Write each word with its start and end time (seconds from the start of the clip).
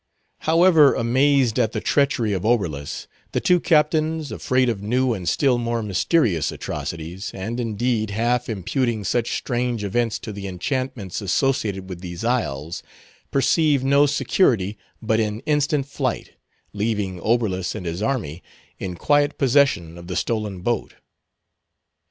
However 0.39 0.95
amazed 0.95 1.59
at 1.59 1.73
the 1.73 1.79
treachery 1.79 2.33
of 2.33 2.43
Oberlus, 2.43 3.07
the 3.33 3.39
two 3.39 3.59
captains, 3.59 4.31
afraid 4.31 4.67
of 4.67 4.81
new 4.81 5.13
and 5.13 5.29
still 5.29 5.59
more 5.59 5.83
mysterious 5.83 6.51
atrocities—and 6.51 7.59
indeed, 7.59 8.09
half 8.09 8.49
imputing 8.49 9.03
such 9.03 9.37
strange 9.37 9.83
events 9.83 10.17
to 10.17 10.31
the 10.33 10.47
enchantments 10.47 11.21
associated 11.21 11.87
with 11.87 12.01
these 12.01 12.23
isles—perceive 12.25 13.83
no 13.83 14.07
security 14.07 14.75
but 15.03 15.19
in 15.19 15.41
instant 15.41 15.85
flight; 15.85 16.31
leaving 16.73 17.21
Oberlus 17.21 17.75
and 17.75 17.85
his 17.85 18.01
army 18.01 18.41
in 18.79 18.95
quiet 18.95 19.37
possession 19.37 19.99
of 19.99 20.07
the 20.07 20.15
stolen 20.15 20.61
boat. 20.61 20.95